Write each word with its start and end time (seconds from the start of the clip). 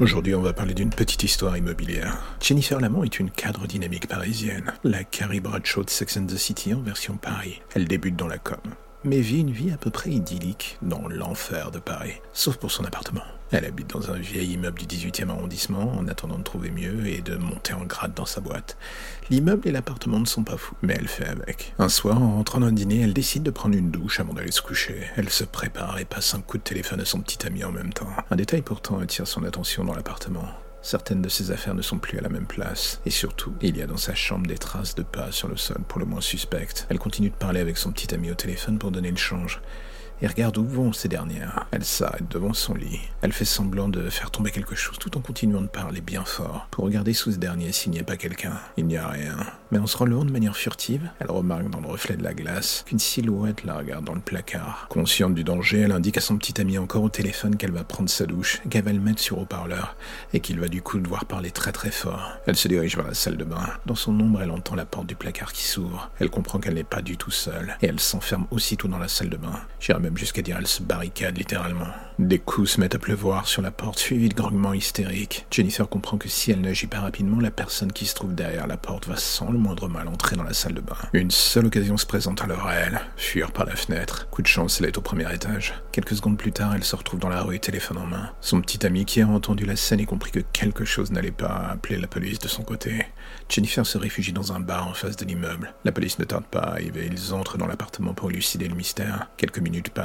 Aujourd'hui, 0.00 0.34
on 0.34 0.40
va 0.40 0.52
parler 0.52 0.74
d'une 0.74 0.90
petite 0.90 1.22
histoire 1.22 1.56
immobilière. 1.56 2.36
Jennifer 2.40 2.80
Lamont 2.80 3.04
est 3.04 3.20
une 3.20 3.30
cadre 3.30 3.66
dynamique 3.66 4.08
parisienne, 4.08 4.72
la 4.84 5.04
Carrie 5.04 5.40
Bradshaw 5.40 5.84
de 5.84 5.90
Sex 5.90 6.16
and 6.16 6.26
the 6.26 6.36
City 6.36 6.72
en 6.74 6.80
version 6.80 7.16
Paris. 7.16 7.60
Elle 7.74 7.86
débute 7.86 8.16
dans 8.16 8.26
la 8.26 8.38
com 8.38 8.58
mais 9.04 9.20
vit 9.20 9.40
une 9.40 9.50
vie 9.50 9.70
à 9.70 9.76
peu 9.76 9.90
près 9.90 10.10
idyllique 10.10 10.78
dans 10.82 11.08
l'enfer 11.08 11.70
de 11.70 11.78
Paris, 11.78 12.20
sauf 12.32 12.56
pour 12.56 12.70
son 12.70 12.84
appartement. 12.84 13.22
Elle 13.50 13.66
habite 13.66 13.90
dans 13.90 14.10
un 14.10 14.18
vieil 14.18 14.52
immeuble 14.52 14.78
du 14.78 14.86
18e 14.86 15.28
arrondissement 15.28 15.92
en 15.98 16.08
attendant 16.08 16.38
de 16.38 16.42
trouver 16.42 16.70
mieux 16.70 17.06
et 17.06 17.20
de 17.20 17.36
monter 17.36 17.74
en 17.74 17.84
grade 17.84 18.14
dans 18.14 18.24
sa 18.24 18.40
boîte. 18.40 18.78
L'immeuble 19.28 19.68
et 19.68 19.72
l'appartement 19.72 20.18
ne 20.18 20.24
sont 20.24 20.42
pas 20.42 20.56
fous, 20.56 20.74
mais 20.80 20.96
elle 20.98 21.08
fait 21.08 21.28
avec. 21.28 21.74
Un 21.78 21.90
soir, 21.90 22.22
en 22.22 22.36
rentrant 22.36 22.60
d'un 22.60 22.72
dîner, 22.72 23.02
elle 23.02 23.12
décide 23.12 23.42
de 23.42 23.50
prendre 23.50 23.76
une 23.76 23.90
douche 23.90 24.20
avant 24.20 24.32
d'aller 24.32 24.52
se 24.52 24.62
coucher. 24.62 25.02
Elle 25.16 25.28
se 25.28 25.44
prépare 25.44 25.98
et 25.98 26.06
passe 26.06 26.34
un 26.34 26.40
coup 26.40 26.56
de 26.56 26.62
téléphone 26.62 27.00
à 27.00 27.04
son 27.04 27.20
petit 27.20 27.46
ami 27.46 27.62
en 27.62 27.72
même 27.72 27.92
temps. 27.92 28.08
Un 28.30 28.36
détail 28.36 28.62
pourtant 28.62 28.98
attire 29.00 29.26
son 29.26 29.44
attention 29.44 29.84
dans 29.84 29.94
l'appartement. 29.94 30.48
Certaines 30.82 31.22
de 31.22 31.28
ses 31.28 31.52
affaires 31.52 31.74
ne 31.74 31.82
sont 31.82 31.98
plus 31.98 32.18
à 32.18 32.22
la 32.22 32.28
même 32.28 32.46
place. 32.46 33.00
Et 33.06 33.10
surtout, 33.10 33.54
il 33.62 33.76
y 33.76 33.82
a 33.82 33.86
dans 33.86 33.96
sa 33.96 34.16
chambre 34.16 34.46
des 34.48 34.58
traces 34.58 34.96
de 34.96 35.04
pas 35.04 35.30
sur 35.30 35.46
le 35.48 35.56
sol, 35.56 35.78
pour 35.86 36.00
le 36.00 36.06
moins 36.06 36.20
suspectes. 36.20 36.86
Elle 36.90 36.98
continue 36.98 37.30
de 37.30 37.34
parler 37.34 37.60
avec 37.60 37.78
son 37.78 37.92
petit 37.92 38.12
ami 38.12 38.30
au 38.32 38.34
téléphone 38.34 38.78
pour 38.78 38.90
donner 38.90 39.10
le 39.10 39.16
change 39.16 39.60
et 40.22 40.26
regarde 40.28 40.56
où 40.56 40.64
vont 40.64 40.92
ces 40.92 41.08
dernières. 41.08 41.66
Elle 41.72 41.84
s'arrête 41.84 42.28
devant 42.30 42.54
son 42.54 42.74
lit. 42.74 43.00
Elle 43.20 43.32
fait 43.32 43.44
semblant 43.44 43.88
de 43.88 44.08
faire 44.08 44.30
tomber 44.30 44.52
quelque 44.52 44.76
chose 44.76 44.98
tout 44.98 45.18
en 45.18 45.20
continuant 45.20 45.60
de 45.60 45.66
parler 45.66 46.00
bien 46.00 46.24
fort 46.24 46.68
pour 46.70 46.84
regarder 46.84 47.12
sous 47.12 47.32
ce 47.32 47.38
dernier 47.38 47.72
s'il 47.72 47.90
n'y 47.90 47.98
a 47.98 48.04
pas 48.04 48.16
quelqu'un. 48.16 48.54
Il 48.76 48.86
n'y 48.86 48.96
a 48.96 49.08
rien. 49.08 49.36
Mais 49.72 49.78
en 49.78 49.86
se 49.86 49.96
relevant 49.96 50.24
de 50.24 50.30
manière 50.30 50.56
furtive, 50.56 51.10
elle 51.18 51.30
remarque 51.30 51.70
dans 51.70 51.80
le 51.80 51.88
reflet 51.88 52.16
de 52.16 52.22
la 52.22 52.34
glace 52.34 52.84
qu'une 52.86 53.00
silhouette 53.00 53.64
la 53.64 53.76
regarde 53.76 54.04
dans 54.04 54.14
le 54.14 54.20
placard. 54.20 54.86
Consciente 54.88 55.34
du 55.34 55.44
danger, 55.44 55.80
elle 55.80 55.92
indique 55.92 56.18
à 56.18 56.20
son 56.20 56.36
petit 56.36 56.60
ami 56.60 56.78
encore 56.78 57.02
au 57.02 57.08
téléphone 57.08 57.56
qu'elle 57.56 57.72
va 57.72 57.82
prendre 57.82 58.08
sa 58.08 58.26
douche, 58.26 58.60
qu'elle 58.70 58.84
va 58.84 58.92
le 58.92 59.00
mettre 59.00 59.20
sur 59.20 59.38
haut-parleur 59.38 59.96
et 60.32 60.40
qu'il 60.40 60.60
va 60.60 60.68
du 60.68 60.82
coup 60.82 61.00
devoir 61.00 61.24
parler 61.24 61.50
très 61.50 61.72
très 61.72 61.90
fort. 61.90 62.32
Elle 62.46 62.56
se 62.56 62.68
dirige 62.68 62.96
vers 62.96 63.08
la 63.08 63.14
salle 63.14 63.36
de 63.36 63.44
bain. 63.44 63.66
Dans 63.86 63.96
son 63.96 64.18
ombre, 64.20 64.40
elle 64.42 64.50
entend 64.50 64.76
la 64.76 64.84
porte 64.84 65.06
du 65.06 65.16
placard 65.16 65.52
qui 65.52 65.64
s'ouvre. 65.64 66.10
Elle 66.20 66.30
comprend 66.30 66.60
qu'elle 66.60 66.74
n'est 66.74 66.84
pas 66.84 67.02
du 67.02 67.16
tout 67.16 67.30
seule 67.32 67.76
et 67.82 67.86
elle 67.86 67.98
s'enferme 67.98 68.46
aussitôt 68.50 68.86
dans 68.86 68.98
la 68.98 69.08
salle 69.08 69.30
de 69.30 69.36
bain 69.36 69.60
jusqu'à 70.16 70.42
dire 70.42 70.56
elle 70.58 70.66
se 70.66 70.82
barricade 70.82 71.36
littéralement. 71.38 71.88
Des 72.18 72.38
coups 72.38 72.72
se 72.72 72.80
mettent 72.80 72.94
à 72.94 72.98
pleuvoir 72.98 73.48
sur 73.48 73.62
la 73.62 73.70
porte, 73.70 73.98
suivis 73.98 74.28
de 74.28 74.34
grognements 74.34 74.74
hystériques. 74.74 75.46
Jennifer 75.50 75.88
comprend 75.88 76.18
que 76.18 76.28
si 76.28 76.50
elle 76.50 76.60
n'agit 76.60 76.86
pas 76.86 77.00
rapidement, 77.00 77.40
la 77.40 77.50
personne 77.50 77.90
qui 77.90 78.06
se 78.06 78.14
trouve 78.14 78.34
derrière 78.34 78.66
la 78.66 78.76
porte 78.76 79.08
va 79.08 79.16
sans 79.16 79.50
le 79.50 79.58
moindre 79.58 79.88
mal 79.88 80.08
entrer 80.08 80.36
dans 80.36 80.42
la 80.42 80.52
salle 80.52 80.74
de 80.74 80.80
bain. 80.80 80.96
Une 81.14 81.30
seule 81.30 81.66
occasion 81.66 81.96
se 81.96 82.06
présente 82.06 82.42
alors 82.42 82.66
à 82.66 82.74
elle, 82.74 83.00
fuir 83.16 83.50
par 83.52 83.64
la 83.64 83.76
fenêtre. 83.76 84.28
Coup 84.30 84.42
de 84.42 84.46
chance, 84.46 84.80
elle 84.80 84.88
est 84.88 84.98
au 84.98 85.00
premier 85.00 85.32
étage. 85.34 85.74
Quelques 85.90 86.14
secondes 86.14 86.38
plus 86.38 86.52
tard, 86.52 86.74
elle 86.74 86.84
se 86.84 86.94
retrouve 86.94 87.20
dans 87.20 87.28
la 87.28 87.42
rue, 87.42 87.58
téléphone 87.58 87.98
en 87.98 88.06
main. 88.06 88.30
Son 88.40 88.60
petit 88.60 88.86
ami 88.86 89.04
qui 89.04 89.20
a 89.22 89.26
entendu 89.26 89.64
la 89.64 89.76
scène 89.76 90.00
et 90.00 90.06
compris 90.06 90.30
que 90.30 90.40
quelque 90.52 90.84
chose 90.84 91.10
n'allait 91.10 91.30
pas 91.30 91.46
a 91.46 91.72
appelé 91.72 91.98
la 91.98 92.06
police 92.06 92.38
de 92.38 92.48
son 92.48 92.62
côté. 92.62 93.06
Jennifer 93.48 93.86
se 93.86 93.98
réfugie 93.98 94.32
dans 94.32 94.52
un 94.52 94.60
bar 94.60 94.86
en 94.86 94.94
face 94.94 95.16
de 95.16 95.24
l'immeuble. 95.24 95.74
La 95.84 95.92
police 95.92 96.18
ne 96.18 96.24
tarde 96.24 96.44
pas 96.44 96.60
à 96.60 96.70
arriver, 96.72 97.08
ils 97.10 97.34
entrent 97.34 97.58
dans 97.58 97.66
l'appartement 97.66 98.14
pour 98.14 98.30
élucider 98.30 98.68
le 98.68 98.74
mystère. 98.74 99.28
Quelques 99.36 99.58
minutes 99.58 99.90
passent 99.90 100.01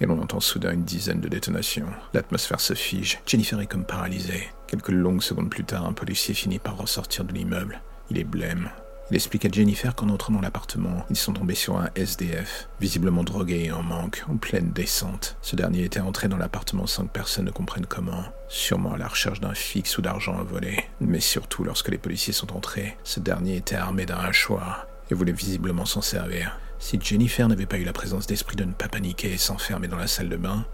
et 0.00 0.06
l'on 0.06 0.20
entend 0.20 0.40
soudain 0.40 0.72
une 0.72 0.84
dizaine 0.84 1.20
de 1.20 1.28
détonations. 1.28 1.88
L'atmosphère 2.14 2.60
se 2.60 2.74
fige. 2.74 3.20
Jennifer 3.26 3.60
est 3.60 3.66
comme 3.66 3.84
paralysée. 3.84 4.48
Quelques 4.66 4.88
longues 4.88 5.22
secondes 5.22 5.50
plus 5.50 5.64
tard, 5.64 5.86
un 5.86 5.92
policier 5.92 6.34
finit 6.34 6.58
par 6.58 6.76
ressortir 6.76 7.24
de 7.24 7.32
l'immeuble. 7.32 7.80
Il 8.10 8.18
est 8.18 8.24
blême. 8.24 8.70
Il 9.10 9.14
explique 9.14 9.44
à 9.44 9.48
Jennifer 9.48 9.94
qu'en 9.94 10.08
entrant 10.08 10.32
dans 10.32 10.40
l'appartement, 10.40 11.06
ils 11.10 11.16
sont 11.16 11.32
tombés 11.32 11.54
sur 11.54 11.78
un 11.78 11.90
SDF, 11.94 12.68
visiblement 12.80 13.22
drogué 13.22 13.66
et 13.66 13.72
en 13.72 13.82
manque, 13.82 14.24
en 14.28 14.36
pleine 14.36 14.72
descente. 14.72 15.36
Ce 15.42 15.54
dernier 15.54 15.84
était 15.84 16.00
entré 16.00 16.26
dans 16.26 16.36
l'appartement 16.36 16.88
sans 16.88 17.04
que 17.04 17.12
personne 17.12 17.44
ne 17.44 17.52
comprenne 17.52 17.86
comment, 17.86 18.24
sûrement 18.48 18.94
à 18.94 18.98
la 18.98 19.06
recherche 19.06 19.38
d'un 19.38 19.54
fixe 19.54 19.96
ou 19.98 20.02
d'argent 20.02 20.36
à 20.36 20.42
voler. 20.42 20.84
Mais 21.00 21.20
surtout, 21.20 21.62
lorsque 21.62 21.90
les 21.90 21.98
policiers 21.98 22.32
sont 22.32 22.56
entrés, 22.56 22.96
ce 23.04 23.20
dernier 23.20 23.56
était 23.56 23.76
armé 23.76 24.06
d'un 24.06 24.18
hachoir 24.18 24.88
et 25.08 25.14
voulait 25.14 25.30
visiblement 25.30 25.84
s'en 25.84 26.02
servir. 26.02 26.58
Si 26.78 26.98
Jennifer 27.00 27.48
n'avait 27.48 27.66
pas 27.66 27.78
eu 27.78 27.84
la 27.84 27.92
présence 27.92 28.26
d'esprit 28.26 28.56
de 28.56 28.64
ne 28.64 28.72
pas 28.72 28.88
paniquer 28.88 29.32
et 29.32 29.38
s'enfermer 29.38 29.88
dans 29.88 29.96
la 29.96 30.06
salle 30.06 30.28
de 30.28 30.36
bain, 30.36 30.66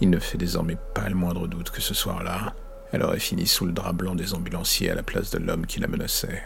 il 0.00 0.10
ne 0.10 0.18
fait 0.18 0.38
désormais 0.38 0.76
pas 0.94 1.08
le 1.08 1.14
moindre 1.14 1.46
doute 1.46 1.70
que 1.70 1.80
ce 1.80 1.94
soir-là, 1.94 2.54
elle 2.92 3.02
aurait 3.02 3.20
fini 3.20 3.46
sous 3.46 3.66
le 3.66 3.72
drap 3.72 3.92
blanc 3.92 4.14
des 4.14 4.34
ambulanciers 4.34 4.90
à 4.90 4.94
la 4.94 5.02
place 5.02 5.30
de 5.30 5.38
l'homme 5.38 5.66
qui 5.66 5.80
la 5.80 5.88
menaçait. 5.88 6.42